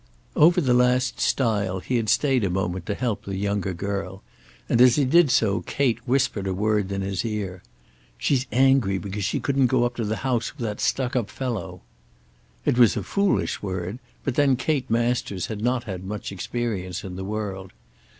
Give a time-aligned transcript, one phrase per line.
[0.35, 4.23] Over the last stile he had stayed a moment to help the younger girl,
[4.67, 7.61] and as he did so Kate whispered a word in his ear.
[8.17, 11.81] "She's angry because she couldn't go up to the house with that stuck up fellow."
[12.65, 17.15] It was a foolish word; but then Kate Masters had not had much experience in
[17.15, 17.71] the world.